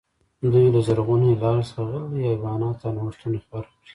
[0.51, 3.87] دوی له زرغون هلال څخه غلې، حیوانات او نوښتونه خپاره کړي.